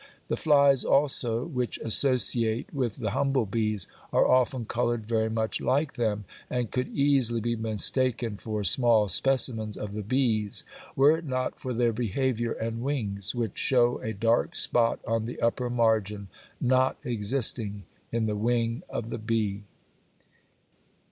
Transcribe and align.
The 0.29 0.35
flies 0.35 0.83
also 0.83 1.45
which 1.45 1.77
associate 1.77 2.73
with 2.73 2.95
the 2.95 3.11
humble 3.11 3.45
bees 3.45 3.85
are 4.11 4.27
often 4.27 4.65
coloured 4.65 5.05
very 5.05 5.29
much 5.29 5.61
like 5.61 5.93
them, 5.93 6.25
and 6.49 6.71
could 6.71 6.87
easily 6.87 7.39
be 7.39 7.55
mistaken 7.55 8.37
for 8.37 8.63
small 8.63 9.09
specimens 9.09 9.77
of 9.77 9.93
the 9.93 10.01
bees 10.01 10.63
were 10.95 11.19
it 11.19 11.25
not 11.27 11.59
for 11.59 11.71
their 11.71 11.93
behaviour 11.93 12.53
and 12.53 12.81
wings, 12.81 13.35
which 13.35 13.59
show 13.59 13.99
a 13.99 14.11
dark 14.11 14.55
spot 14.55 14.99
on 15.05 15.25
the 15.27 15.39
upper 15.39 15.69
margin, 15.69 16.29
not 16.59 16.97
existing 17.03 17.83
in 18.11 18.25
the 18.25 18.35
wing 18.35 18.81
of 18.89 19.11
the 19.11 19.19
bee. 19.19 19.61